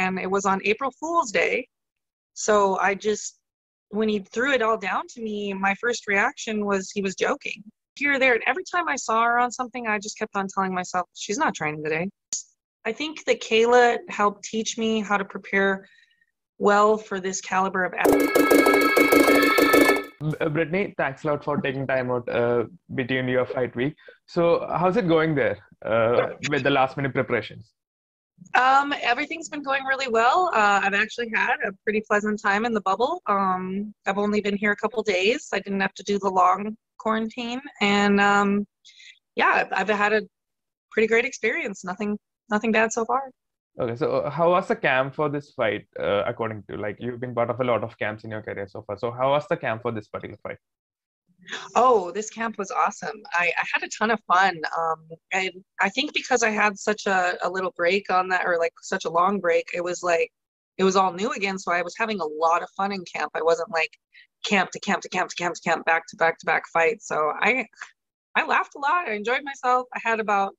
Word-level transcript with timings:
and 0.00 0.18
it 0.18 0.30
was 0.30 0.46
on 0.46 0.60
April 0.64 0.90
Fool's 0.98 1.30
Day. 1.30 1.68
So 2.32 2.78
I 2.78 2.94
just, 2.94 3.38
when 3.90 4.08
he 4.08 4.20
threw 4.20 4.52
it 4.52 4.62
all 4.62 4.78
down 4.78 5.04
to 5.14 5.20
me, 5.20 5.52
my 5.52 5.74
first 5.74 6.06
reaction 6.06 6.64
was 6.64 6.90
he 6.90 7.02
was 7.02 7.14
joking. 7.14 7.62
Here, 7.96 8.18
there, 8.18 8.34
and 8.34 8.42
every 8.46 8.64
time 8.64 8.88
I 8.88 8.96
saw 8.96 9.22
her 9.24 9.38
on 9.38 9.50
something, 9.50 9.86
I 9.86 9.98
just 9.98 10.18
kept 10.18 10.34
on 10.34 10.46
telling 10.54 10.72
myself, 10.72 11.06
she's 11.14 11.36
not 11.36 11.54
training 11.54 11.84
today. 11.84 12.08
I 12.86 12.92
think 12.92 13.24
that 13.26 13.42
Kayla 13.42 13.98
helped 14.08 14.44
teach 14.44 14.78
me 14.78 15.00
how 15.00 15.18
to 15.18 15.24
prepare 15.24 15.86
well 16.58 16.96
for 16.96 17.20
this 17.20 17.42
caliber 17.42 17.84
of. 17.84 17.92
Uh, 20.22 20.48
Brittney, 20.56 20.94
thanks 20.96 21.24
a 21.24 21.26
lot 21.28 21.44
for 21.44 21.56
taking 21.58 21.86
time 21.86 22.10
out 22.10 22.26
uh, 22.28 22.64
between 22.94 23.28
your 23.28 23.46
fight 23.46 23.74
week. 23.76 23.94
So, 24.26 24.66
how's 24.78 24.96
it 24.96 25.08
going 25.08 25.34
there 25.34 25.58
uh, 25.84 26.36
with 26.48 26.62
the 26.62 26.70
last 26.70 26.96
minute 26.96 27.12
preparations? 27.12 27.72
Um, 28.58 28.92
everything's 29.00 29.48
been 29.48 29.62
going 29.62 29.84
really 29.84 30.08
well. 30.08 30.50
Uh, 30.54 30.80
I've 30.82 30.94
actually 30.94 31.30
had 31.34 31.56
a 31.66 31.72
pretty 31.84 32.02
pleasant 32.06 32.40
time 32.42 32.64
in 32.64 32.72
the 32.72 32.80
bubble. 32.80 33.22
Um, 33.26 33.94
I've 34.06 34.18
only 34.18 34.40
been 34.40 34.56
here 34.56 34.72
a 34.72 34.76
couple 34.76 35.02
days. 35.02 35.48
I 35.52 35.60
didn't 35.60 35.80
have 35.80 35.94
to 35.94 36.02
do 36.02 36.18
the 36.18 36.28
long 36.28 36.76
quarantine, 36.98 37.60
and 37.80 38.20
um, 38.20 38.66
yeah, 39.36 39.52
I've, 39.54 39.72
I've 39.72 39.96
had 39.96 40.12
a 40.12 40.22
pretty 40.90 41.06
great 41.06 41.24
experience. 41.24 41.84
Nothing, 41.84 42.18
nothing 42.50 42.72
bad 42.72 42.92
so 42.92 43.04
far. 43.04 43.30
Okay, 43.78 43.96
so 43.96 44.16
uh, 44.16 44.30
how 44.30 44.50
was 44.50 44.66
the 44.68 44.76
camp 44.76 45.14
for 45.14 45.28
this 45.28 45.52
fight, 45.52 45.86
uh, 45.98 46.24
according 46.26 46.64
to 46.68 46.76
like 46.76 46.96
you've 46.98 47.20
been 47.20 47.34
part 47.34 47.50
of 47.50 47.60
a 47.60 47.64
lot 47.64 47.84
of 47.84 47.96
camps 47.98 48.24
in 48.24 48.30
your 48.30 48.42
career 48.42 48.66
so 48.68 48.82
far. 48.82 48.98
So 48.98 49.10
how 49.12 49.30
was 49.30 49.46
the 49.48 49.56
camp 49.56 49.82
for 49.82 49.92
this 49.92 50.08
particular 50.08 50.38
fight? 50.42 50.58
Oh, 51.74 52.10
this 52.10 52.30
camp 52.30 52.58
was 52.58 52.70
awesome. 52.70 53.22
I, 53.32 53.52
I 53.56 53.66
had 53.72 53.82
a 53.82 53.88
ton 53.88 54.10
of 54.10 54.20
fun. 54.26 54.60
Um, 54.78 55.08
and 55.32 55.50
I 55.80 55.88
think 55.88 56.14
because 56.14 56.42
I 56.42 56.50
had 56.50 56.78
such 56.78 57.06
a, 57.06 57.36
a 57.42 57.50
little 57.50 57.72
break 57.76 58.10
on 58.10 58.28
that, 58.28 58.46
or 58.46 58.58
like 58.58 58.72
such 58.82 59.04
a 59.04 59.10
long 59.10 59.40
break, 59.40 59.66
it 59.74 59.82
was 59.82 60.02
like 60.02 60.30
it 60.78 60.84
was 60.84 60.96
all 60.96 61.12
new 61.12 61.32
again. 61.32 61.58
So 61.58 61.72
I 61.72 61.82
was 61.82 61.94
having 61.98 62.20
a 62.20 62.24
lot 62.24 62.62
of 62.62 62.70
fun 62.76 62.92
in 62.92 63.04
camp. 63.04 63.32
I 63.34 63.42
wasn't 63.42 63.70
like 63.70 63.90
camp 64.44 64.70
to 64.70 64.80
camp 64.80 65.02
to 65.02 65.08
camp 65.08 65.30
to 65.30 65.36
camp 65.36 65.54
to 65.54 65.60
camp, 65.60 65.84
back 65.84 66.06
to 66.08 66.16
back 66.16 66.38
to 66.38 66.46
back 66.46 66.64
fights. 66.72 67.06
So 67.06 67.32
I 67.40 67.66
I 68.34 68.46
laughed 68.46 68.74
a 68.76 68.78
lot. 68.78 69.08
I 69.08 69.12
enjoyed 69.12 69.42
myself. 69.44 69.86
I 69.94 70.00
had 70.02 70.20
about 70.20 70.54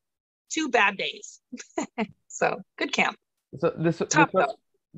two 0.52 0.70
bad 0.70 0.98
days. 0.98 1.42
so 2.27 2.61
good 2.77 2.94
camp. 2.94 3.17
So 3.59 3.73
this, 3.77 3.98
this 3.98 4.16
was 4.33 4.55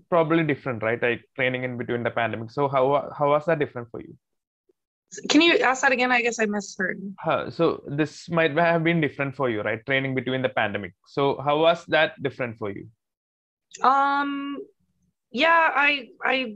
probably 0.09 0.43
different, 0.43 0.83
right? 0.83 1.01
Like 1.01 1.21
training 1.35 1.63
in 1.63 1.77
between 1.77 2.03
the 2.03 2.11
pandemic. 2.11 2.51
So 2.51 2.67
how 2.67 3.11
how 3.17 3.29
was 3.29 3.45
that 3.45 3.59
different 3.59 3.89
for 3.91 4.01
you? 4.01 4.15
Can 5.29 5.41
you 5.41 5.57
ask 5.59 5.81
that 5.81 5.91
again? 5.91 6.11
I 6.11 6.21
guess 6.21 6.39
I 6.39 6.45
misheard. 6.45 6.99
Uh, 7.25 7.49
so 7.49 7.83
this 7.87 8.29
might 8.29 8.55
have 8.57 8.83
been 8.83 9.01
different 9.01 9.35
for 9.35 9.49
you, 9.49 9.61
right? 9.61 9.85
Training 9.85 10.15
between 10.15 10.41
the 10.41 10.49
pandemic. 10.49 10.93
So 11.07 11.39
how 11.43 11.59
was 11.59 11.85
that 11.87 12.21
different 12.21 12.57
for 12.57 12.71
you? 12.71 12.87
Um, 13.81 14.59
yeah, 15.31 15.71
I, 15.73 16.09
I, 16.23 16.55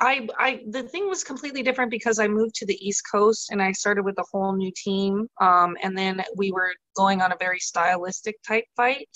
I, 0.00 0.28
I, 0.38 0.62
the 0.70 0.84
thing 0.84 1.08
was 1.08 1.24
completely 1.24 1.62
different 1.62 1.90
because 1.90 2.18
I 2.18 2.28
moved 2.28 2.54
to 2.56 2.66
the 2.66 2.78
East 2.86 3.02
Coast 3.10 3.50
and 3.50 3.60
I 3.60 3.72
started 3.72 4.04
with 4.04 4.18
a 4.18 4.24
whole 4.30 4.54
new 4.54 4.72
team. 4.76 5.26
Um, 5.40 5.76
and 5.82 5.96
then 5.96 6.22
we 6.36 6.52
were 6.52 6.72
going 6.96 7.20
on 7.20 7.32
a 7.32 7.36
very 7.38 7.58
stylistic 7.58 8.36
type 8.46 8.64
fight. 8.76 9.08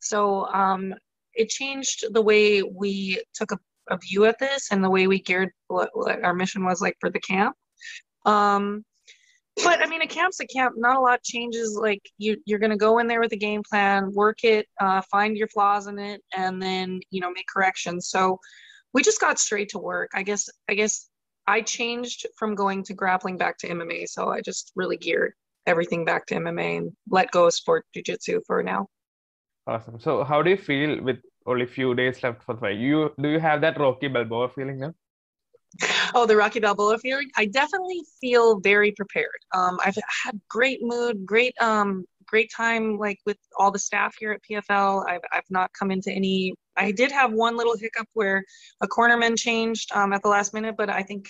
So 0.00 0.46
um, 0.46 0.94
it 1.34 1.48
changed 1.48 2.04
the 2.12 2.22
way 2.22 2.62
we 2.62 3.22
took 3.34 3.52
a, 3.52 3.58
a 3.90 3.98
view 3.98 4.24
at 4.26 4.38
this 4.38 4.68
and 4.70 4.82
the 4.82 4.90
way 4.90 5.06
we 5.06 5.20
geared 5.20 5.50
what, 5.68 5.90
what 5.94 6.22
our 6.24 6.34
mission 6.34 6.64
was 6.64 6.80
like 6.80 6.96
for 7.00 7.10
the 7.10 7.20
camp. 7.20 7.56
Um, 8.24 8.84
but 9.62 9.80
I 9.80 9.86
mean, 9.86 10.02
a 10.02 10.06
camp's 10.06 10.40
a 10.40 10.46
camp. 10.46 10.74
Not 10.76 10.96
a 10.96 11.00
lot 11.00 11.22
changes. 11.22 11.78
Like 11.80 12.02
you, 12.18 12.36
you're 12.44 12.58
going 12.58 12.70
to 12.70 12.76
go 12.76 12.98
in 12.98 13.06
there 13.06 13.20
with 13.20 13.32
a 13.32 13.36
game 13.36 13.62
plan, 13.68 14.12
work 14.12 14.42
it, 14.42 14.66
uh, 14.80 15.00
find 15.10 15.36
your 15.36 15.48
flaws 15.48 15.86
in 15.86 15.98
it, 15.98 16.20
and 16.36 16.60
then 16.60 17.00
you 17.10 17.20
know 17.20 17.30
make 17.30 17.46
corrections. 17.52 18.08
So 18.08 18.38
we 18.92 19.02
just 19.02 19.20
got 19.20 19.38
straight 19.38 19.68
to 19.70 19.78
work. 19.78 20.10
I 20.14 20.22
guess. 20.22 20.48
I 20.68 20.74
guess 20.74 21.08
I 21.46 21.60
changed 21.60 22.26
from 22.36 22.54
going 22.54 22.82
to 22.84 22.94
grappling 22.94 23.36
back 23.36 23.58
to 23.58 23.68
MMA. 23.68 24.08
So 24.08 24.30
I 24.30 24.40
just 24.40 24.72
really 24.74 24.96
geared 24.96 25.34
everything 25.66 26.04
back 26.04 26.26
to 26.26 26.34
MMA 26.34 26.78
and 26.78 26.92
let 27.10 27.30
go 27.30 27.46
of 27.46 27.54
sport 27.54 27.84
jujitsu 27.96 28.40
for 28.46 28.62
now. 28.62 28.88
Awesome. 29.66 29.98
So 29.98 30.24
how 30.24 30.42
do 30.42 30.50
you 30.50 30.56
feel 30.56 31.02
with 31.02 31.18
only 31.46 31.66
few 31.66 31.94
days 31.94 32.22
left 32.22 32.42
for 32.42 32.54
the 32.54 32.60
fight? 32.60 32.76
You 32.78 33.12
do 33.20 33.28
you 33.28 33.38
have 33.40 33.60
that 33.62 33.78
Rocky 33.78 34.08
Balboa 34.08 34.48
feeling 34.48 34.78
now? 34.78 34.94
Oh, 36.14 36.26
the 36.26 36.36
Rocky 36.36 36.60
Balboa 36.60 36.98
feeling. 36.98 37.28
I 37.36 37.46
definitely 37.46 38.02
feel 38.20 38.60
very 38.60 38.92
prepared. 38.92 39.26
Um, 39.52 39.78
I've 39.84 39.96
had 40.24 40.40
great 40.48 40.78
mood, 40.80 41.26
great 41.26 41.54
um, 41.60 42.04
great 42.26 42.50
time 42.56 42.98
like 42.98 43.18
with 43.26 43.36
all 43.58 43.70
the 43.70 43.78
staff 43.78 44.14
here 44.18 44.32
at 44.32 44.40
PFL. 44.48 45.04
I've 45.08 45.20
I've 45.32 45.50
not 45.50 45.70
come 45.78 45.90
into 45.90 46.10
any. 46.10 46.54
I 46.76 46.92
did 46.92 47.12
have 47.12 47.32
one 47.32 47.56
little 47.56 47.76
hiccup 47.76 48.06
where 48.14 48.44
a 48.80 48.88
cornerman 48.88 49.38
changed 49.38 49.90
um, 49.94 50.12
at 50.12 50.22
the 50.22 50.28
last 50.28 50.54
minute, 50.54 50.74
but 50.76 50.90
I 50.90 51.02
think 51.02 51.28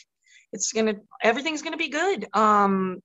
it's 0.53 0.73
gonna 0.73 0.95
everything's 1.23 1.63
gonna 1.63 1.77
be 1.77 1.89
good. 1.89 2.27
Um, 2.35 3.01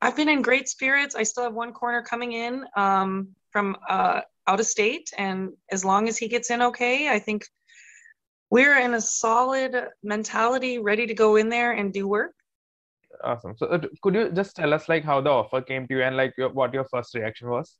I've 0.00 0.16
been 0.16 0.28
in 0.28 0.42
great 0.42 0.68
spirits. 0.68 1.14
I 1.14 1.22
still 1.22 1.44
have 1.44 1.54
one 1.54 1.72
corner 1.72 2.02
coming 2.02 2.32
in 2.32 2.64
um, 2.76 3.28
from 3.50 3.76
uh, 3.88 4.20
out 4.46 4.60
of 4.60 4.66
state, 4.66 5.10
and 5.16 5.50
as 5.70 5.84
long 5.84 6.08
as 6.08 6.18
he 6.18 6.28
gets 6.28 6.50
in 6.50 6.60
okay, 6.62 7.08
I 7.08 7.18
think 7.18 7.44
we're 8.54 8.78
in 8.78 8.94
a 8.94 9.00
solid 9.00 9.72
mentality, 10.04 10.78
ready 10.78 11.08
to 11.08 11.14
go 11.14 11.34
in 11.34 11.48
there 11.48 11.72
and 11.72 11.92
do 11.92 12.06
work. 12.06 12.34
Awesome. 13.24 13.54
So, 13.56 13.66
uh, 13.66 13.80
could 14.00 14.14
you 14.14 14.30
just 14.30 14.54
tell 14.54 14.72
us 14.72 14.88
like 14.88 15.02
how 15.02 15.20
the 15.20 15.30
offer 15.30 15.60
came 15.60 15.88
to 15.88 15.94
you 15.94 16.02
and 16.02 16.16
like 16.16 16.34
your, 16.38 16.50
what 16.50 16.72
your 16.72 16.84
first 16.84 17.16
reaction 17.16 17.48
was? 17.48 17.76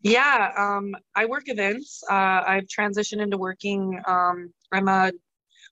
Yeah, 0.00 0.50
um, 0.56 0.94
I 1.14 1.26
work 1.26 1.44
events. 1.46 2.02
Uh, 2.10 2.40
I've 2.52 2.68
transitioned 2.76 3.20
into 3.20 3.36
working. 3.36 4.00
Um, 4.06 4.52
I'm 4.72 4.88
a 4.88 5.12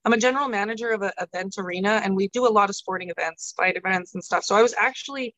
I'm 0.05 0.13
a 0.13 0.19
general 0.27 0.49
manager 0.49 0.91
of 0.91 1.01
an 1.03 1.13
event 1.27 1.55
arena, 1.59 2.03
and 2.05 2.15
we 2.15 2.29
do 2.29 2.47
a 2.47 2.53
lot 2.59 2.69
of 2.69 2.77
sporting 2.77 3.09
events, 3.17 3.55
fight 3.57 3.77
events, 3.77 4.15
and 4.15 4.23
stuff. 4.23 4.45
So 4.45 4.55
I 4.55 4.63
was 4.63 4.75
actually 4.89 5.35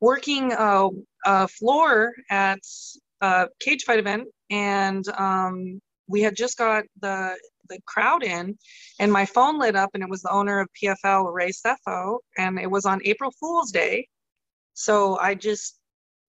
working 0.00 0.52
uh, 0.52 0.88
a 1.24 1.48
floor 1.48 2.12
at 2.30 2.60
a 3.22 3.48
cage 3.60 3.84
fight 3.84 3.98
event, 3.98 4.24
and 4.50 5.04
um, 5.16 5.80
we 6.10 6.22
had 6.22 6.36
just 6.36 6.58
got 6.58 6.84
the 7.00 7.36
the 7.70 7.80
crowd 7.86 8.22
in 8.22 8.58
and 8.98 9.10
my 9.10 9.24
phone 9.24 9.58
lit 9.58 9.76
up 9.76 9.90
and 9.94 10.02
it 10.02 10.10
was 10.10 10.22
the 10.22 10.32
owner 10.32 10.60
of 10.60 10.68
PFL, 10.82 11.32
Ray 11.32 11.50
Sefo, 11.50 12.18
and 12.36 12.58
it 12.58 12.70
was 12.70 12.84
on 12.84 13.00
April 13.04 13.32
Fool's 13.40 13.70
Day. 13.70 14.06
So 14.74 15.18
I 15.18 15.34
just, 15.34 15.78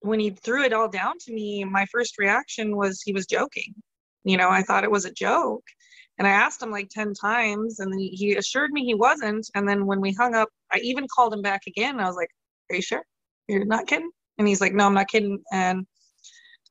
when 0.02 0.20
he 0.20 0.30
threw 0.30 0.64
it 0.64 0.74
all 0.74 0.88
down 0.88 1.16
to 1.22 1.34
me, 1.34 1.64
my 1.64 1.86
first 1.92 2.18
reaction 2.18 2.78
was 2.78 3.02
he 3.02 3.12
was 3.12 3.26
joking. 3.26 3.74
You 4.24 4.38
know, 4.38 4.50
I 4.50 4.62
thought 4.62 4.84
it 4.84 4.92
was 4.92 5.06
a 5.06 5.14
joke. 5.14 5.64
And 6.18 6.28
I 6.28 6.32
asked 6.32 6.62
him 6.62 6.72
like 6.72 6.90
10 6.90 7.14
times 7.14 7.80
and 7.80 7.94
he 8.00 8.36
assured 8.36 8.72
me 8.72 8.86
he 8.86 8.94
wasn't. 8.94 9.50
And 9.56 9.68
then 9.68 9.86
when 9.86 10.00
we 10.02 10.14
hung 10.14 10.36
up, 10.36 10.50
I 10.72 10.78
even 10.80 11.08
called 11.14 11.34
him 11.34 11.42
back 11.42 11.62
again. 11.68 12.00
I 12.00 12.06
was 12.06 12.16
like, 12.16 12.30
Are 12.70 12.76
you 12.76 12.82
sure? 12.82 13.04
You're 13.48 13.66
not 13.66 13.88
kidding? 13.88 14.12
And 14.38 14.48
he's 14.48 14.62
like, 14.62 14.74
No, 14.74 14.86
I'm 14.86 14.94
not 14.94 15.08
kidding. 15.08 15.40
And 15.52 15.88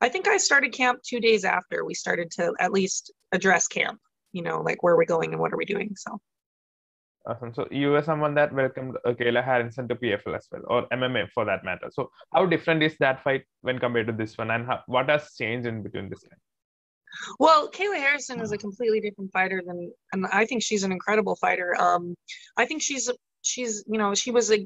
I 0.01 0.09
think 0.09 0.27
I 0.27 0.37
started 0.37 0.73
camp 0.73 1.01
two 1.07 1.19
days 1.19 1.45
after 1.45 1.85
we 1.85 1.93
started 1.93 2.31
to 2.31 2.53
at 2.59 2.71
least 2.71 3.11
address 3.31 3.67
camp 3.67 3.99
you 4.31 4.41
know, 4.41 4.61
like 4.61 4.83
where 4.83 4.93
are 4.93 4.97
we 4.97 5.05
going 5.05 5.31
and 5.31 5.41
what 5.41 5.53
are 5.53 5.57
we 5.57 5.65
doing? 5.65 5.95
So. 5.95 6.19
Awesome. 7.27 7.53
So 7.53 7.67
you 7.69 7.91
were 7.91 8.01
someone 8.01 8.33
that 8.35 8.51
welcomed 8.51 8.97
uh, 9.05 9.11
Kayla 9.11 9.43
Harrison 9.43 9.87
to 9.89 9.95
PFL 9.95 10.35
as 10.35 10.47
well, 10.51 10.63
or 10.67 10.87
MMA 10.89 11.29
for 11.31 11.45
that 11.45 11.63
matter. 11.63 11.91
So 11.91 12.09
how 12.33 12.47
different 12.47 12.81
is 12.81 12.95
that 12.99 13.23
fight 13.23 13.43
when 13.61 13.77
compared 13.77 14.07
to 14.07 14.13
this 14.13 14.37
one, 14.39 14.49
and 14.49 14.65
how, 14.65 14.79
what 14.87 15.07
has 15.09 15.35
changed 15.37 15.67
in 15.67 15.83
between 15.83 16.09
this 16.09 16.23
time? 16.23 16.39
Well, 17.39 17.69
Kayla 17.69 17.97
Harrison 17.97 18.41
is 18.41 18.51
a 18.51 18.57
completely 18.57 19.01
different 19.01 19.31
fighter 19.31 19.61
than, 19.63 19.91
and 20.13 20.25
I 20.31 20.45
think 20.45 20.63
she's 20.63 20.83
an 20.83 20.91
incredible 20.91 21.35
fighter. 21.35 21.79
Um, 21.79 22.15
I 22.57 22.65
think 22.65 22.81
she's 22.81 23.11
she's 23.43 23.83
you 23.87 23.99
know 23.99 24.15
she 24.15 24.31
was 24.31 24.51
a 24.51 24.65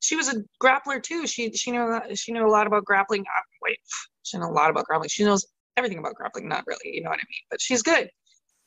she 0.00 0.16
was 0.16 0.28
a 0.28 0.42
grappler 0.60 1.00
too. 1.00 1.28
She 1.28 1.52
she 1.52 1.70
knew 1.70 2.00
she 2.16 2.32
knew 2.32 2.44
a 2.44 2.50
lot 2.50 2.66
about 2.66 2.84
grappling. 2.84 3.24
Wait, 3.66 3.78
she 4.22 4.38
knows 4.38 4.48
a 4.48 4.52
lot 4.52 4.70
about 4.70 4.84
grappling. 4.86 5.08
She 5.08 5.24
knows 5.24 5.46
everything 5.76 5.98
about 5.98 6.14
grappling. 6.14 6.48
Not 6.48 6.64
really, 6.66 6.94
you 6.94 7.02
know 7.02 7.10
what 7.10 7.18
I 7.18 7.28
mean. 7.28 7.44
But 7.50 7.60
she's 7.60 7.82
good 7.82 8.08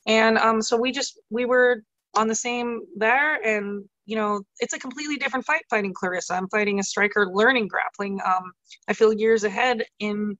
and 0.07 0.37
um, 0.37 0.61
so 0.61 0.77
we 0.77 0.91
just 0.91 1.19
we 1.29 1.45
were 1.45 1.83
on 2.15 2.27
the 2.27 2.35
same 2.35 2.81
there 2.97 3.35
and 3.45 3.83
you 4.05 4.15
know 4.15 4.41
it's 4.59 4.73
a 4.73 4.79
completely 4.79 5.17
different 5.17 5.45
fight 5.45 5.61
fighting 5.69 5.93
Claressa. 5.93 6.31
i'm 6.31 6.49
fighting 6.49 6.79
a 6.79 6.83
striker 6.83 7.27
learning 7.31 7.67
grappling 7.67 8.19
um, 8.25 8.51
i 8.87 8.93
feel 8.93 9.13
years 9.13 9.43
ahead 9.43 9.83
in 9.99 10.37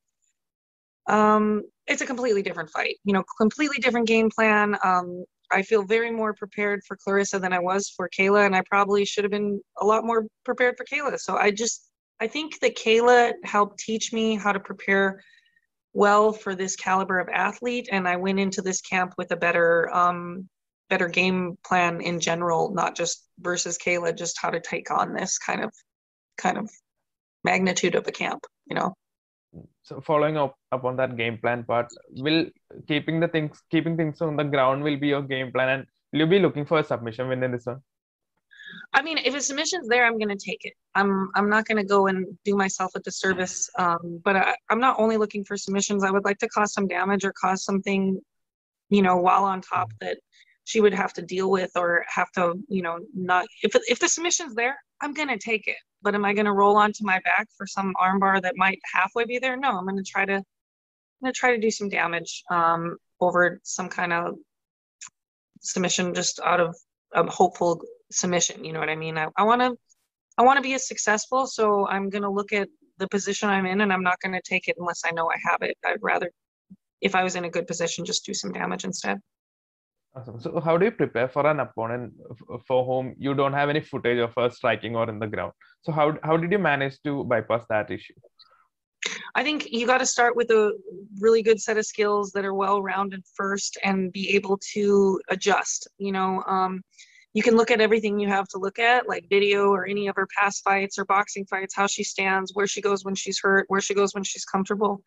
um, 1.07 1.63
it's 1.87 2.01
a 2.01 2.05
completely 2.05 2.41
different 2.41 2.69
fight 2.69 2.95
you 3.03 3.13
know 3.13 3.23
completely 3.37 3.77
different 3.77 4.07
game 4.07 4.29
plan 4.29 4.75
um, 4.83 5.23
i 5.51 5.61
feel 5.61 5.83
very 5.83 6.09
more 6.09 6.33
prepared 6.33 6.81
for 6.87 6.97
Claressa 6.97 7.39
than 7.39 7.53
i 7.53 7.59
was 7.59 7.93
for 7.95 8.09
kayla 8.17 8.45
and 8.45 8.55
i 8.55 8.63
probably 8.67 9.05
should 9.05 9.23
have 9.23 9.31
been 9.31 9.61
a 9.81 9.85
lot 9.85 10.03
more 10.03 10.25
prepared 10.43 10.75
for 10.75 10.85
kayla 10.85 11.19
so 11.19 11.35
i 11.35 11.51
just 11.51 11.88
i 12.19 12.27
think 12.27 12.59
that 12.59 12.75
kayla 12.75 13.33
helped 13.43 13.79
teach 13.79 14.11
me 14.13 14.35
how 14.35 14.51
to 14.51 14.59
prepare 14.59 15.21
well 15.93 16.31
for 16.31 16.55
this 16.55 16.75
caliber 16.75 17.19
of 17.19 17.29
athlete 17.29 17.89
and 17.91 18.07
i 18.07 18.15
went 18.15 18.39
into 18.39 18.61
this 18.61 18.81
camp 18.81 19.13
with 19.17 19.31
a 19.31 19.37
better 19.37 19.89
um, 19.93 20.47
better 20.89 21.07
game 21.07 21.57
plan 21.65 22.01
in 22.01 22.19
general 22.19 22.71
not 22.73 22.95
just 22.95 23.27
versus 23.39 23.77
kayla 23.77 24.15
just 24.15 24.37
how 24.41 24.49
to 24.49 24.59
take 24.59 24.91
on 24.91 25.13
this 25.13 25.37
kind 25.37 25.63
of 25.63 25.73
kind 26.37 26.57
of 26.57 26.69
magnitude 27.43 27.95
of 27.95 28.07
a 28.07 28.11
camp 28.11 28.45
you 28.67 28.75
know 28.75 28.93
so 29.89 29.99
following 30.01 30.37
up 30.37 30.55
upon 30.71 30.97
that 30.97 31.17
game 31.17 31.37
plan 31.39 31.63
part, 31.63 31.87
will 32.11 32.45
keeping 32.87 33.19
the 33.19 33.27
things 33.27 33.61
keeping 33.71 33.97
things 33.97 34.21
on 34.21 34.35
the 34.35 34.43
ground 34.43 34.83
will 34.83 34.97
be 34.97 35.07
your 35.07 35.23
game 35.23 35.51
plan, 35.51 35.69
and 35.69 35.87
will 36.11 36.19
you 36.19 36.27
be 36.27 36.39
looking 36.39 36.65
for 36.65 36.79
a 36.79 36.83
submission 36.83 37.27
win 37.27 37.43
in 37.43 37.51
this 37.51 37.65
one? 37.65 37.81
I 38.93 39.01
mean, 39.03 39.19
if 39.19 39.35
a 39.35 39.41
submission's 39.41 39.87
there, 39.87 40.05
I'm 40.05 40.17
gonna 40.17 40.35
take 40.35 40.65
it. 40.65 40.73
I'm 40.95 41.29
I'm 41.35 41.49
not 41.49 41.65
gonna 41.65 41.83
go 41.83 42.07
and 42.07 42.25
do 42.43 42.55
myself 42.55 42.91
a 42.95 42.99
disservice. 42.99 43.69
Um, 43.77 44.19
but 44.23 44.35
I, 44.35 44.55
I'm 44.69 44.79
not 44.79 44.99
only 44.99 45.17
looking 45.17 45.43
for 45.43 45.57
submissions. 45.57 46.03
I 46.03 46.11
would 46.11 46.25
like 46.25 46.39
to 46.39 46.49
cause 46.49 46.73
some 46.73 46.87
damage 46.87 47.23
or 47.23 47.33
cause 47.39 47.63
something, 47.63 48.19
you 48.89 49.01
know, 49.01 49.17
while 49.17 49.43
on 49.43 49.61
top 49.61 49.91
that 50.01 50.17
she 50.65 50.81
would 50.81 50.93
have 50.93 51.13
to 51.13 51.21
deal 51.21 51.49
with 51.51 51.71
or 51.75 52.03
have 52.07 52.31
to, 52.31 52.55
you 52.67 52.81
know, 52.81 52.99
not 53.13 53.45
if 53.63 53.75
if 53.87 53.99
the 53.99 54.09
submission's 54.09 54.55
there, 54.55 54.77
I'm 55.01 55.13
gonna 55.13 55.37
take 55.37 55.67
it. 55.67 55.77
But 56.01 56.15
am 56.15 56.25
I 56.25 56.33
gonna 56.33 56.53
roll 56.53 56.77
onto 56.77 57.05
my 57.05 57.19
back 57.23 57.47
for 57.57 57.67
some 57.67 57.93
armbar 58.01 58.41
that 58.41 58.57
might 58.57 58.79
halfway 58.91 59.25
be 59.25 59.37
there? 59.39 59.55
No, 59.57 59.77
I'm 59.77 59.85
gonna 59.85 60.01
try 60.03 60.25
to 60.25 60.35
I'm 60.35 61.25
gonna 61.25 61.33
try 61.33 61.51
to 61.55 61.61
do 61.61 61.69
some 61.69 61.89
damage 61.89 62.43
um, 62.49 62.97
over 63.19 63.59
some 63.63 63.89
kind 63.89 64.13
of 64.13 64.35
submission 65.61 66.13
just 66.13 66.39
out 66.43 66.59
of 66.59 66.75
a 67.13 67.29
hopeful 67.29 67.81
submission. 68.11 68.63
You 68.65 68.73
know 68.73 68.79
what 68.79 68.89
I 68.89 68.95
mean? 68.95 69.17
I, 69.17 69.27
I 69.35 69.43
want 69.43 69.61
to 69.61 69.75
I 70.37 70.43
want 70.43 70.57
to 70.57 70.63
be 70.63 70.73
as 70.73 70.87
successful, 70.87 71.47
so 71.47 71.87
I'm 71.87 72.09
gonna 72.09 72.29
look 72.31 72.53
at 72.53 72.69
the 72.97 73.07
position 73.07 73.49
I'm 73.49 73.65
in, 73.65 73.81
and 73.81 73.91
I'm 73.91 74.03
not 74.03 74.19
gonna 74.21 74.41
take 74.43 74.67
it 74.67 74.75
unless 74.79 75.01
I 75.05 75.11
know 75.11 75.29
I 75.29 75.35
have 75.49 75.61
it. 75.61 75.77
I'd 75.85 76.01
rather, 76.01 76.31
if 77.01 77.15
I 77.15 77.23
was 77.23 77.35
in 77.35 77.45
a 77.45 77.49
good 77.49 77.67
position, 77.67 78.05
just 78.05 78.25
do 78.25 78.33
some 78.33 78.53
damage 78.53 78.85
instead. 78.85 79.19
Awesome. 80.15 80.39
So, 80.39 80.59
how 80.59 80.77
do 80.77 80.85
you 80.85 80.91
prepare 80.91 81.27
for 81.27 81.45
an 81.45 81.59
opponent 81.59 82.13
for 82.67 82.83
whom 82.85 83.15
you 83.19 83.33
don't 83.33 83.53
have 83.53 83.69
any 83.69 83.81
footage 83.81 84.17
of 84.17 84.33
her 84.37 84.49
striking 84.49 84.95
or 84.95 85.07
in 85.09 85.19
the 85.19 85.27
ground? 85.27 85.53
So, 85.81 85.91
how 85.91 86.17
how 86.23 86.35
did 86.37 86.51
you 86.51 86.59
manage 86.59 87.01
to 87.03 87.23
bypass 87.25 87.65
that 87.69 87.91
issue? 87.91 88.15
I 89.35 89.43
think 89.43 89.71
you 89.71 89.85
got 89.85 89.99
to 89.99 90.05
start 90.05 90.35
with 90.35 90.49
a 90.49 90.73
really 91.19 91.43
good 91.43 91.61
set 91.61 91.77
of 91.77 91.85
skills 91.85 92.31
that 92.31 92.43
are 92.43 92.53
well 92.53 92.81
rounded 92.81 93.23
first, 93.35 93.77
and 93.83 94.11
be 94.11 94.35
able 94.35 94.57
to 94.73 95.21
adjust. 95.29 95.87
You 95.97 96.11
know, 96.11 96.43
um, 96.47 96.81
you 97.33 97.43
can 97.43 97.55
look 97.55 97.69
at 97.69 97.81
everything 97.81 98.19
you 98.19 98.27
have 98.27 98.47
to 98.49 98.57
look 98.57 98.79
at, 98.79 99.07
like 99.07 99.29
video 99.29 99.69
or 99.69 99.85
any 99.85 100.07
of 100.07 100.15
her 100.15 100.27
past 100.35 100.63
fights 100.63 100.97
or 100.97 101.05
boxing 101.05 101.45
fights, 101.45 101.75
how 101.75 101.85
she 101.85 102.03
stands, 102.03 102.51
where 102.55 102.67
she 102.67 102.81
goes 102.81 103.05
when 103.05 103.15
she's 103.15 103.39
hurt, 103.39 103.65
where 103.67 103.81
she 103.81 103.93
goes 103.93 104.13
when 104.13 104.23
she's 104.23 104.45
comfortable. 104.45 105.01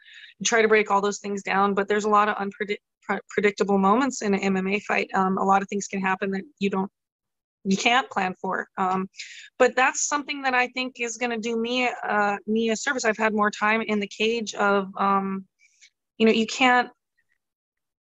Try 0.45 0.63
to 0.63 0.69
break 0.69 0.91
all 0.91 1.01
those 1.01 1.19
things 1.19 1.43
down, 1.43 1.75
but 1.75 1.89
there's 1.89 2.05
a 2.05 2.09
lot 2.09 2.29
of 2.29 2.37
unpredictable 2.37 3.79
moments 3.79 4.23
in 4.23 4.35
an 4.35 4.55
MMA 4.55 4.83
fight. 4.83 5.11
Um, 5.15 5.37
a 5.39 5.45
lot 5.45 5.63
of 5.63 5.69
things 5.69 5.89
can 5.89 6.01
happen 6.01 6.31
that 6.31 6.45
you 6.59 6.71
don't 6.71 6.91
you 7.65 7.77
can't 7.77 8.11
plan 8.11 8.35
for. 8.41 8.67
Um, 8.77 9.09
but 9.59 9.77
that's 9.77 10.09
something 10.09 10.43
that 10.43 10.55
I 10.55 10.69
think 10.69 10.97
is 10.99 11.17
going 11.17 11.31
to 11.31 11.39
do 11.39 11.57
me 11.57 11.89
uh, 12.09 12.37
me 12.47 12.71
a 12.71 12.77
service. 12.77 13.05
I've 13.05 13.17
had 13.17 13.35
more 13.35 13.51
time 13.51 13.83
in 13.83 14.01
the 14.01 14.09
cage 14.09 14.55
of, 14.55 14.89
um, 14.97 15.45
you 16.19 16.27
know, 16.27 16.33
you 16.33 16.47
can't 16.47 16.91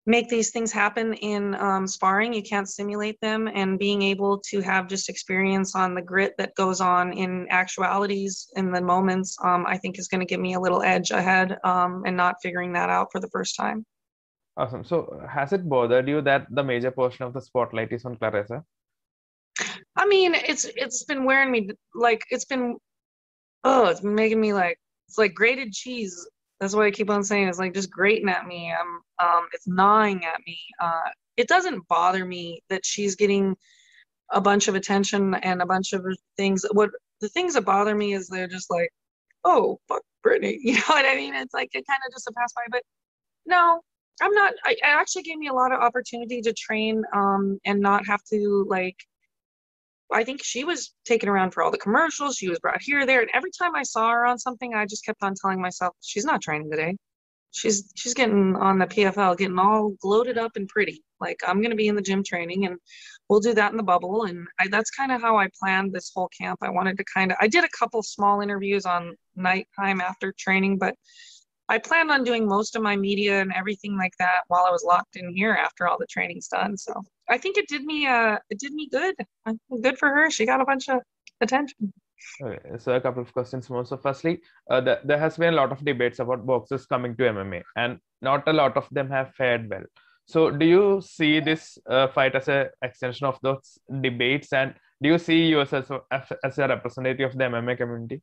make 0.06 0.28
these 0.28 0.52
things 0.52 0.72
happen 0.72 1.14
in 1.16 1.56
um, 1.56 1.88
sparring. 1.88 2.34
You 2.34 2.44
can't 2.44 2.70
simulate 2.70 3.20
them, 3.22 3.50
and 3.54 3.80
being 3.80 4.02
able 4.02 4.40
to 4.50 4.62
have 4.62 4.88
just 4.88 5.10
experience 5.10 5.76
on 5.76 5.96
the 5.96 6.02
grit 6.02 6.36
that 6.38 6.56
goes 6.56 6.82
on 6.82 7.14
in 7.14 7.48
actualities 7.50 8.50
in 8.56 8.72
the 8.72 8.82
moments, 8.82 9.38
um, 9.44 9.66
I 9.66 9.78
think 9.78 9.98
is 9.98 10.08
going 10.08 10.20
to 10.20 10.26
give 10.26 10.40
me 10.40 10.54
a 10.54 10.60
little 10.60 10.84
edge 10.84 11.12
ahead, 11.12 11.58
um, 11.64 12.04
and 12.06 12.18
not 12.18 12.36
figuring 12.42 12.74
that 12.74 12.90
out 12.90 13.12
for 13.12 13.20
the 13.20 13.30
first 13.30 13.56
time. 13.56 13.86
Awesome. 14.58 14.84
So, 14.84 15.22
has 15.28 15.54
it 15.54 15.68
bothered 15.68 16.08
you 16.08 16.22
that 16.22 16.48
the 16.52 16.64
major 16.64 16.92
portion 16.92 17.26
of 17.26 17.34
the 17.34 17.42
spotlight 17.42 17.92
is 17.92 18.06
on 18.06 18.18
Claressa? 18.18 18.64
I 19.96 20.06
mean, 20.06 20.36
it's 20.36 20.66
it's 20.76 21.04
been 21.06 21.24
wearing 21.24 21.52
me 21.52 21.70
like 21.96 22.24
it's 22.30 22.46
been, 22.46 22.78
oh, 23.64 23.86
it's 23.86 24.02
been 24.02 24.16
making 24.16 24.42
me 24.42 24.54
like 24.54 24.78
it's 25.08 25.18
like 25.18 25.34
grated 25.34 25.72
cheese 25.72 26.28
that's 26.64 26.74
what 26.74 26.86
I 26.86 26.92
keep 26.92 27.10
on 27.10 27.26
saying. 27.26 27.50
It's 27.50 27.60
like 27.60 27.74
just 27.74 27.92
grating 27.92 28.30
at 28.30 28.48
me. 28.48 28.72
Um, 28.72 29.02
um, 29.20 29.48
it's 29.52 29.68
gnawing 29.68 30.24
at 30.24 30.40
me. 30.48 30.58
Uh, 30.80 31.10
it 31.36 31.50
doesn't 31.50 31.86
bother 31.90 32.24
me 32.24 32.62
that 32.70 32.86
she's 32.86 33.16
getting 33.16 33.58
a 34.32 34.40
bunch 34.40 34.70
of 34.70 34.76
attention 34.76 35.34
and 35.36 35.62
a 35.62 35.66
bunch 35.66 35.92
of 35.92 36.06
things. 36.38 36.66
What 36.72 36.92
the 37.20 37.28
things 37.28 37.56
that 37.56 37.66
bother 37.66 37.94
me 37.94 38.14
is 38.14 38.30
they're 38.30 38.48
just 38.48 38.72
like, 38.72 38.90
oh, 39.44 39.78
fuck 39.90 40.04
Brittney. 40.26 40.58
You 40.62 40.76
know 40.76 40.84
what 40.88 41.06
I 41.06 41.16
mean? 41.16 41.36
It's 41.36 41.54
like 41.54 41.70
it 41.74 41.86
kind 41.86 42.00
of 42.08 42.14
just 42.14 42.28
a 42.28 42.32
pass 42.32 42.54
by. 42.54 42.62
But 42.72 42.84
no, 43.46 43.82
I'm 44.22 44.34
not. 44.34 44.54
I, 44.64 44.72
it 44.72 44.80
actually 44.84 45.24
gave 45.24 45.38
me 45.38 45.50
a 45.50 45.54
lot 45.54 45.74
of 45.74 45.82
opportunity 45.82 46.42
to 46.44 46.54
train 46.54 47.04
um, 47.14 47.60
and 47.66 47.82
not 47.82 48.08
have 48.08 48.24
to 48.32 48.66
like 48.70 48.96
I 50.12 50.24
think 50.24 50.44
she 50.44 50.64
was 50.64 50.94
taken 51.06 51.30
around 51.30 51.52
for 51.52 51.64
all 51.64 51.72
the 51.72 51.78
commercials. 51.78 52.36
She 52.36 52.50
was 52.50 52.60
brought 52.60 52.82
here, 52.82 53.06
there, 53.06 53.22
and 53.22 53.30
every 53.34 53.52
time 53.52 53.76
I 53.76 53.84
saw 53.84 54.12
her 54.12 54.26
on 54.26 54.38
something, 54.38 54.74
I 54.74 54.86
just 54.86 55.06
kept 55.06 55.24
on 55.24 55.34
telling 55.36 55.62
myself, 55.62 55.96
she's 56.02 56.26
not 56.26 56.42
training 56.42 56.70
today. 56.70 56.96
She's 57.52 57.92
she's 57.96 58.16
getting 58.16 58.56
on 58.56 58.80
the 58.80 58.88
PFL, 58.88 59.38
getting 59.38 59.60
all 59.60 59.92
gloated 60.02 60.40
up 60.40 60.54
and 60.56 60.68
pretty. 60.68 61.04
Like 61.22 61.40
I'm 61.48 61.62
gonna 61.62 61.76
be 61.76 61.88
in 61.88 61.96
the 61.96 62.02
gym 62.02 62.24
training, 62.24 62.66
and 62.66 62.78
we'll 63.30 63.40
do 63.40 63.54
that 63.54 63.72
in 63.72 63.78
the 63.78 63.84
bubble. 63.84 64.24
And 64.24 64.48
I, 64.60 64.68
that's 64.68 64.90
kind 64.90 65.12
of 65.12 65.22
how 65.22 65.38
I 65.38 65.48
planned 65.60 65.94
this 65.94 66.12
whole 66.14 66.30
camp. 66.30 66.60
I 66.64 66.72
wanted 66.72 66.98
to 66.98 67.06
kind 67.14 67.32
of 67.32 67.38
I 67.40 67.48
did 67.48 67.64
a 67.64 67.70
couple 67.78 68.02
small 68.02 68.42
interviews 68.42 68.86
on 68.86 69.16
nighttime 69.36 70.02
after 70.02 70.34
training, 70.38 70.80
but 70.80 70.96
I 71.70 71.78
planned 71.78 72.12
on 72.12 72.24
doing 72.24 72.48
most 72.48 72.76
of 72.76 72.82
my 72.82 72.96
media 72.96 73.40
and 73.42 73.54
everything 73.54 73.98
like 73.98 74.14
that 74.20 74.42
while 74.48 74.66
I 74.66 74.72
was 74.72 74.84
locked 74.86 75.16
in 75.16 75.34
here 75.36 75.54
after 75.54 75.88
all 75.88 75.98
the 75.98 76.08
training's 76.08 76.48
done. 76.48 76.76
So 76.78 77.04
I 77.30 77.38
think 77.38 77.58
it 77.58 77.68
did 77.68 77.84
me 77.84 78.06
uh 78.06 78.38
it 78.50 78.60
did 78.60 78.74
me 78.74 78.90
good. 78.90 79.16
Good 79.82 79.98
for 79.98 80.10
her. 80.10 80.30
She 80.30 80.46
got 80.46 80.62
a 80.62 80.66
bunch 80.66 80.90
of 80.90 81.02
attention. 81.42 81.94
Okay, 82.42 82.78
so 82.78 82.94
a 82.94 83.02
couple 83.02 83.22
of 83.22 83.34
questions 83.34 83.70
more. 83.70 83.86
So, 83.86 83.98
firstly, 83.98 84.42
uh, 84.70 84.82
the, 84.82 85.02
there 85.04 85.20
has 85.20 85.38
been 85.38 85.54
a 85.54 85.58
lot 85.58 85.72
of 85.72 85.84
debates 85.84 86.20
about 86.20 86.46
boxers 86.46 86.86
coming 86.86 87.16
to 87.18 87.24
MMA, 87.24 87.64
and 87.76 88.00
not 88.22 88.48
a 88.48 88.54
lot 88.54 88.78
of 88.78 88.88
them 88.92 89.10
have 89.10 89.34
fared 89.36 89.70
well. 89.70 89.84
So, 90.26 90.50
do 90.50 90.66
you 90.66 91.02
see 91.02 91.40
this 91.40 91.78
uh, 91.90 92.08
fight 92.08 92.36
as 92.36 92.48
an 92.48 92.68
extension 92.82 93.28
of 93.28 93.38
those 93.42 93.78
debates, 94.02 94.54
and 94.54 94.74
do 95.02 95.10
you 95.10 95.18
see 95.18 95.48
yourself 95.48 95.92
as, 96.12 96.32
as 96.44 96.58
a 96.60 96.68
representative 96.68 97.32
of 97.32 97.38
the 97.38 97.44
MMA 97.44 97.78
community? 97.78 98.22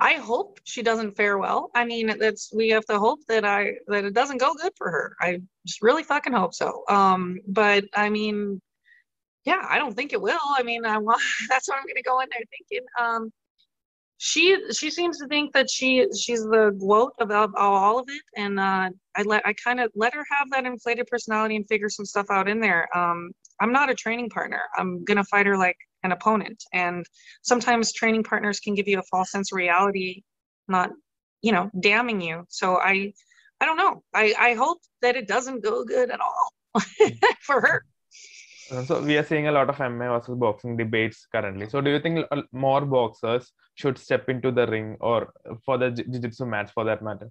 I 0.00 0.14
hope 0.14 0.60
she 0.64 0.82
doesn't 0.82 1.16
fare 1.16 1.38
well. 1.38 1.70
I 1.74 1.84
mean, 1.84 2.18
that's 2.18 2.52
we 2.54 2.68
have 2.70 2.84
to 2.86 2.98
hope 2.98 3.20
that 3.28 3.44
I 3.44 3.72
that 3.88 4.04
it 4.04 4.14
doesn't 4.14 4.38
go 4.38 4.54
good 4.54 4.72
for 4.76 4.90
her. 4.90 5.16
I 5.20 5.40
just 5.66 5.82
really 5.82 6.02
fucking 6.02 6.32
hope 6.32 6.54
so. 6.54 6.82
Um, 6.88 7.40
but 7.48 7.84
I 7.94 8.10
mean, 8.10 8.60
yeah, 9.44 9.66
I 9.68 9.78
don't 9.78 9.94
think 9.94 10.12
it 10.12 10.20
will. 10.20 10.38
I 10.56 10.62
mean, 10.62 10.84
I 10.84 10.98
want 10.98 11.20
that's 11.48 11.68
what 11.68 11.78
I'm 11.78 11.86
gonna 11.86 12.02
go 12.02 12.20
in 12.20 12.28
there 12.30 12.44
thinking. 12.50 12.86
Um, 13.00 13.32
she 14.18 14.56
she 14.72 14.90
seems 14.90 15.18
to 15.18 15.26
think 15.28 15.52
that 15.52 15.70
she 15.70 16.06
she's 16.18 16.42
the 16.44 16.76
GOAT 16.78 17.12
of, 17.20 17.30
of 17.30 17.50
all 17.56 17.98
of 17.98 18.06
it, 18.08 18.22
and 18.36 18.58
uh, 18.60 18.90
I 19.16 19.22
let 19.24 19.46
I 19.46 19.52
kind 19.52 19.80
of 19.80 19.90
let 19.94 20.14
her 20.14 20.24
have 20.38 20.50
that 20.50 20.66
inflated 20.66 21.06
personality 21.08 21.56
and 21.56 21.66
figure 21.68 21.88
some 21.88 22.06
stuff 22.06 22.26
out 22.30 22.48
in 22.48 22.60
there. 22.60 22.88
Um, 22.96 23.30
I'm 23.60 23.72
not 23.72 23.90
a 23.90 23.94
training 23.94 24.30
partner. 24.30 24.62
I'm 24.76 25.04
gonna 25.04 25.24
fight 25.24 25.46
her 25.46 25.56
like 25.56 25.76
an 26.04 26.12
opponent. 26.12 26.62
And 26.72 27.04
sometimes 27.42 27.92
training 27.92 28.22
partners 28.22 28.60
can 28.60 28.74
give 28.74 28.86
you 28.86 29.00
a 29.00 29.02
false 29.10 29.32
sense 29.32 29.52
of 29.52 29.56
reality, 29.56 30.22
not, 30.68 30.90
you 31.42 31.50
know, 31.50 31.70
damning 31.80 32.20
you. 32.20 32.44
So 32.48 32.76
I, 32.76 33.12
I 33.60 33.66
don't 33.66 33.76
know. 33.76 34.02
I, 34.14 34.34
I 34.38 34.54
hope 34.54 34.78
that 35.02 35.16
it 35.16 35.26
doesn't 35.26 35.64
go 35.64 35.84
good 35.84 36.10
at 36.10 36.20
all 36.20 36.50
for 37.40 37.60
her. 37.60 37.84
Uh, 38.70 38.82
so 38.84 39.00
we 39.00 39.16
are 39.16 39.24
seeing 39.24 39.48
a 39.48 39.52
lot 39.52 39.68
of 39.68 39.76
MMA 39.76 40.18
versus 40.18 40.36
boxing 40.38 40.76
debates 40.76 41.26
currently. 41.30 41.68
So 41.68 41.80
do 41.80 41.90
you 41.90 42.00
think 42.00 42.26
more 42.52 42.80
boxers 42.82 43.52
should 43.74 43.98
step 43.98 44.28
into 44.28 44.50
the 44.50 44.66
ring 44.66 44.96
or 45.00 45.32
for 45.64 45.76
the 45.76 45.90
jiu-jitsu 45.90 46.46
match 46.46 46.70
for 46.72 46.84
that 46.84 47.02
matter? 47.02 47.30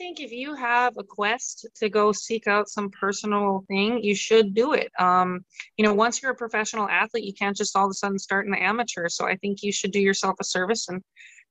I 0.00 0.02
think 0.02 0.20
if 0.20 0.32
you 0.32 0.54
have 0.54 0.94
a 0.96 1.04
quest 1.04 1.66
to 1.76 1.90
go 1.90 2.10
seek 2.10 2.46
out 2.46 2.70
some 2.70 2.88
personal 2.88 3.66
thing, 3.68 4.02
you 4.02 4.14
should 4.14 4.54
do 4.54 4.72
it. 4.72 4.90
Um, 4.98 5.44
you 5.76 5.84
know, 5.84 5.92
once 5.92 6.22
you're 6.22 6.32
a 6.32 6.34
professional 6.34 6.88
athlete, 6.88 7.24
you 7.24 7.34
can't 7.34 7.54
just 7.54 7.76
all 7.76 7.84
of 7.84 7.90
a 7.90 7.94
sudden 7.94 8.18
start 8.18 8.46
in 8.46 8.50
the 8.50 8.62
amateur. 8.62 9.10
So 9.10 9.26
I 9.26 9.36
think 9.36 9.62
you 9.62 9.70
should 9.70 9.92
do 9.92 10.00
yourself 10.00 10.36
a 10.40 10.44
service 10.44 10.88
and 10.88 11.02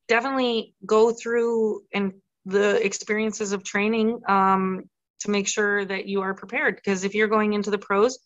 definitely 0.08 0.74
go 0.84 1.12
through 1.12 1.84
and 1.94 2.14
the 2.44 2.84
experiences 2.84 3.52
of 3.52 3.64
training 3.64 4.20
um, 4.28 4.90
to 5.20 5.30
make 5.30 5.48
sure 5.48 5.86
that 5.86 6.08
you 6.08 6.22
are 6.22 6.34
prepared. 6.34 6.76
Because 6.76 7.04
if 7.04 7.14
you're 7.14 7.28
going 7.28 7.54
into 7.54 7.70
the 7.70 7.78
pros, 7.78 8.18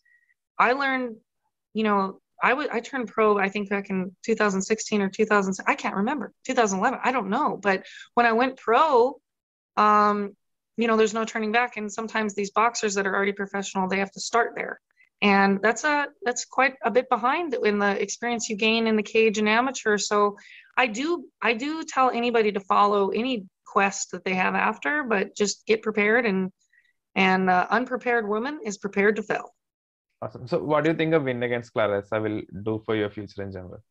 I 0.58 0.72
learned, 0.72 1.16
you 1.74 1.84
know, 1.84 2.18
I 2.42 2.54
would 2.54 2.70
I 2.70 2.80
turned 2.80 3.08
pro 3.08 3.38
I 3.38 3.50
think 3.50 3.68
back 3.68 3.90
in 3.90 4.16
2016 4.24 5.02
or 5.02 5.08
2000 5.08 5.54
I 5.66 5.74
can't 5.74 5.94
remember 5.94 6.32
2011 6.46 6.98
I 7.02 7.12
don't 7.12 7.30
know 7.30 7.56
but 7.56 7.86
when 8.14 8.26
I 8.26 8.32
went 8.32 8.56
pro 8.56 9.18
um, 9.76 10.36
you 10.76 10.88
know, 10.88 10.96
there's 10.96 11.14
no 11.14 11.24
turning 11.24 11.52
back. 11.52 11.76
And 11.76 11.92
sometimes 11.92 12.34
these 12.34 12.50
boxers 12.50 12.94
that 12.94 13.06
are 13.06 13.14
already 13.14 13.32
professional, 13.32 13.88
they 13.88 13.98
have 13.98 14.10
to 14.12 14.20
start 14.20 14.52
there. 14.56 14.80
And 15.22 15.60
that's 15.62 15.84
a 15.84 16.08
that's 16.22 16.44
quite 16.44 16.74
a 16.84 16.90
bit 16.90 17.08
behind 17.08 17.54
in 17.54 17.78
the 17.78 18.00
experience 18.02 18.48
you 18.48 18.56
gain 18.56 18.86
in 18.86 18.96
the 18.96 19.02
cage 19.02 19.38
and 19.38 19.48
amateur. 19.48 19.96
So 19.96 20.36
I 20.76 20.86
do 20.86 21.26
I 21.40 21.54
do 21.54 21.84
tell 21.84 22.10
anybody 22.10 22.52
to 22.52 22.60
follow 22.60 23.10
any 23.10 23.46
quest 23.64 24.10
that 24.10 24.24
they 24.24 24.34
have 24.34 24.54
after, 24.54 25.04
but 25.04 25.34
just 25.36 25.64
get 25.66 25.82
prepared 25.82 26.26
and 26.26 26.50
and 27.14 27.48
uh, 27.48 27.66
unprepared 27.70 28.28
woman 28.28 28.60
is 28.64 28.76
prepared 28.76 29.16
to 29.16 29.22
fail. 29.22 29.54
Awesome. 30.20 30.48
So 30.48 30.58
what 30.58 30.84
do 30.84 30.90
you 30.90 30.96
think 30.96 31.14
of 31.14 31.22
win 31.22 31.42
against 31.42 31.72
Claressa 31.72 32.20
will 32.20 32.42
do 32.62 32.82
for 32.84 32.96
your 32.96 33.10
future 33.10 33.42
in 33.42 33.52
general? 33.52 33.82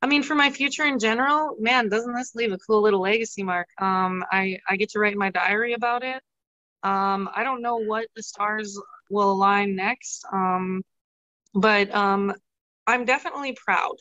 I 0.00 0.06
mean, 0.06 0.22
for 0.22 0.34
my 0.34 0.50
future 0.50 0.84
in 0.84 0.98
general, 0.98 1.56
man, 1.58 1.88
doesn't 1.88 2.14
this 2.14 2.34
leave 2.34 2.52
a 2.52 2.58
cool 2.58 2.82
little 2.82 3.00
legacy 3.00 3.42
mark? 3.42 3.68
Um, 3.78 4.24
I 4.30 4.58
I 4.68 4.76
get 4.76 4.90
to 4.90 5.00
write 5.00 5.16
my 5.16 5.30
diary 5.30 5.72
about 5.72 6.04
it. 6.04 6.22
Um, 6.84 7.28
I 7.34 7.42
don't 7.42 7.62
know 7.62 7.76
what 7.76 8.06
the 8.14 8.22
stars 8.22 8.80
will 9.10 9.32
align 9.32 9.74
next, 9.74 10.24
um, 10.32 10.82
but 11.54 11.92
um, 11.94 12.32
I'm 12.86 13.04
definitely 13.04 13.56
proud. 13.64 13.96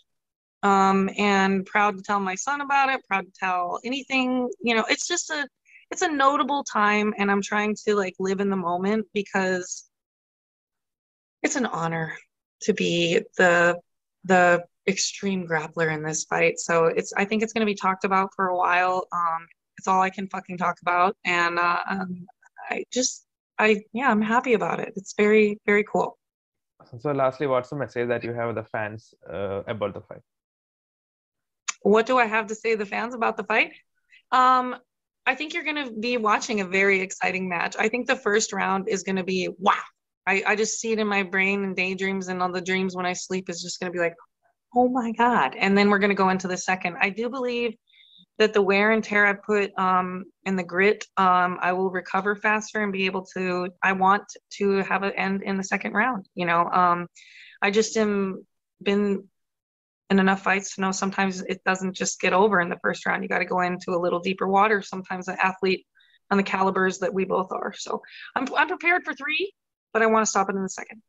Um, 0.64 1.10
and 1.18 1.66
proud 1.66 1.98
to 1.98 2.04
tell 2.04 2.20
my 2.20 2.36
son 2.36 2.62
about 2.62 2.90
it. 2.90 3.06
Proud 3.08 3.26
to 3.26 3.32
tell 3.40 3.80
anything. 3.84 4.50
You 4.62 4.76
know, 4.76 4.86
it's 4.90 5.08
just 5.08 5.30
a 5.32 5.48
it's 5.92 6.02
a 6.04 6.12
notable 6.12 6.64
time, 6.64 7.14
and 7.18 7.32
I'm 7.32 7.42
trying 7.42 7.76
to 7.88 7.96
like 7.96 8.16
live 8.20 8.40
in 8.40 8.50
the 8.50 8.56
moment 8.56 9.08
because 9.14 9.90
it's 11.44 11.56
an 11.56 11.66
honor 11.66 12.16
to 12.62 12.74
be 12.74 13.22
the 13.38 13.80
the 14.26 14.64
extreme 14.88 15.48
grappler 15.48 15.94
in 15.94 16.04
this 16.04 16.26
fight. 16.26 16.60
So 16.60 16.86
it's 16.86 17.14
I 17.14 17.26
think 17.26 17.44
it's 17.44 17.54
going 17.54 17.66
to 17.66 17.72
be 17.72 17.76
talked 17.76 18.06
about 18.06 18.30
for 18.36 18.48
a 18.48 18.58
while. 18.58 19.08
Um, 19.12 19.48
it's 19.78 19.88
all 19.88 20.02
I 20.02 20.10
can 20.10 20.28
fucking 20.28 20.58
talk 20.58 20.78
about, 20.82 21.16
and 21.26 21.60
uh, 21.60 21.80
um, 21.90 22.26
I 22.70 22.84
just 22.92 23.26
I 23.60 23.84
yeah 23.94 24.10
I'm 24.10 24.22
happy 24.22 24.54
about 24.54 24.80
it. 24.80 24.94
It's 24.96 25.14
very 25.18 25.60
very 25.66 25.84
cool. 25.84 26.18
So 27.00 27.12
lastly, 27.12 27.48
what's 27.48 27.70
the 27.70 27.76
message 27.76 28.08
that 28.08 28.24
you 28.24 28.34
have 28.34 28.56
the 28.56 28.64
fans 28.64 29.14
uh, 29.32 29.62
about 29.68 29.94
the 29.94 30.02
fight? 30.02 30.22
What 31.82 32.06
do 32.06 32.18
I 32.18 32.26
have 32.26 32.48
to 32.48 32.56
say 32.56 32.72
to 32.72 32.78
the 32.78 32.86
fans 32.86 33.14
about 33.14 33.38
the 33.38 33.44
fight? 33.44 33.72
Um, 34.32 34.76
I 35.26 35.36
think 35.36 35.54
you're 35.54 35.64
going 35.64 35.84
to 35.86 35.92
be 35.92 36.18
watching 36.18 36.62
a 36.62 36.66
very 36.66 37.02
exciting 37.02 37.50
match. 37.50 37.76
I 37.78 37.90
think 37.90 38.08
the 38.08 38.16
first 38.16 38.54
round 38.54 38.88
is 38.88 39.04
going 39.04 39.18
to 39.18 39.24
be 39.24 39.50
wow. 39.60 39.74
I, 40.26 40.44
I 40.46 40.56
just 40.56 40.80
see 40.80 40.92
it 40.92 41.00
in 41.00 41.08
my 41.08 41.24
brain 41.24 41.64
and 41.64 41.76
daydreams 41.76 42.28
and 42.28 42.42
all 42.42 42.52
the 42.52 42.62
dreams 42.62 42.96
when 42.96 43.06
I 43.06 43.14
sleep 43.14 43.50
is 43.50 43.62
just 43.62 43.80
going 43.80 43.92
to 43.92 43.96
be 43.96 44.02
like, 44.02 44.16
oh 44.78 44.88
my 44.88 45.12
God. 45.12 45.56
And 45.58 45.76
then 45.76 45.90
we're 45.90 46.00
going 46.00 46.10
to 46.10 46.16
go 46.16 46.30
into 46.30 46.48
the 46.48 46.58
second. 46.58 46.98
I 47.02 47.10
do 47.10 47.30
believe 47.30 47.76
that 48.38 48.54
the 48.54 48.62
wear 48.62 48.92
and 48.92 49.04
tear 49.04 49.26
I 49.26 49.34
put 49.34 49.78
um, 49.80 50.26
in 50.46 50.56
the 50.56 50.64
grit, 50.64 51.04
um, 51.18 51.58
I 51.60 51.74
will 51.74 51.90
recover 51.90 52.36
faster 52.36 52.84
and 52.84 52.94
be 52.94 53.08
able 53.08 53.26
to. 53.36 53.70
I 53.84 53.94
want 53.94 54.24
to 54.58 54.84
have 54.84 55.02
an 55.02 55.14
end 55.14 55.42
in 55.42 55.58
the 55.58 55.64
second 55.64 55.94
round. 55.94 56.28
You 56.36 56.46
know, 56.46 56.66
um, 56.66 57.08
I 57.62 57.72
just 57.72 57.98
am 57.98 58.46
been 58.84 59.28
in 60.12 60.20
enough 60.20 60.44
fights 60.44 60.76
to 60.76 60.82
know 60.82 60.92
sometimes 60.92 61.42
it 61.42 61.64
doesn't 61.66 61.96
just 61.96 62.22
get 62.22 62.32
over 62.32 62.62
in 62.62 62.70
the 62.70 62.80
first 62.84 63.06
round. 63.08 63.24
You 63.24 63.30
got 63.30 63.40
to 63.40 63.46
go 63.46 63.62
into 63.62 63.92
a 63.92 64.00
little 64.00 64.20
deeper 64.20 64.48
water. 64.48 64.84
Sometimes 64.84 65.28
an 65.28 65.38
athlete 65.42 65.88
on 66.30 66.38
the 66.38 66.44
calibers 66.44 67.00
that 67.00 67.14
we 67.14 67.26
both 67.26 67.52
are. 67.52 67.74
So 67.76 68.04
I'm 68.36 68.48
I'm 68.56 68.68
prepared 68.68 69.04
for 69.04 69.16
three, 69.16 69.52
but 69.94 70.04
I 70.04 70.06
want 70.06 70.26
to 70.26 70.30
stop 70.30 70.50
it 70.50 70.56
in 70.56 70.62
the 70.62 70.70
second. 70.70 71.02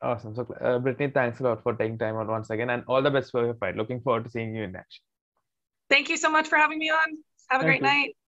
Awesome. 0.00 0.34
So, 0.34 0.42
uh, 0.60 0.78
Brittney, 0.78 1.12
thanks 1.12 1.40
a 1.40 1.42
lot 1.42 1.62
for 1.62 1.74
taking 1.74 1.98
time 1.98 2.16
out 2.16 2.28
once 2.28 2.50
again, 2.50 2.70
and 2.70 2.84
all 2.86 3.02
the 3.02 3.10
best 3.10 3.32
for 3.32 3.44
your 3.44 3.54
fight. 3.54 3.76
Looking 3.76 4.00
forward 4.00 4.24
to 4.24 4.30
seeing 4.30 4.54
you 4.54 4.62
in 4.62 4.76
action. 4.76 5.02
Thank 5.90 6.08
you 6.08 6.16
so 6.16 6.30
much 6.30 6.46
for 6.48 6.56
having 6.56 6.78
me 6.78 6.90
on. 6.90 7.18
Have 7.50 7.62
a 7.62 7.64
Thank 7.64 7.80
great 7.80 7.90
you. 7.90 7.94
night. 7.94 8.14